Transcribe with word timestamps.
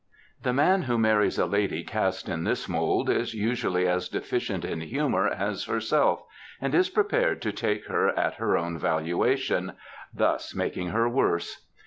The 0.41 0.51
man 0.51 0.81
who 0.81 0.97
marries 0.97 1.37
a 1.37 1.45
lady 1.45 1.83
cast 1.83 2.27
in 2.27 2.43
this 2.43 2.67
mould 2.67 3.07
is 3.07 3.35
usually 3.35 3.87
as 3.87 4.09
deficient 4.09 4.65
in 4.65 4.81
humour 4.81 5.27
as 5.27 5.65
herself, 5.65 6.23
and 6.59 6.73
is 6.73 6.89
prepared 6.89 7.39
to 7.43 7.51
take 7.51 7.85
her 7.85 8.07
at 8.17 8.37
her 8.37 8.57
own 8.57 8.79
valuation 8.79 9.73
ŌĆö 9.73 9.73
thus 10.15 10.55
making 10.55 10.87
her 10.89 11.07
worse. 11.07 11.67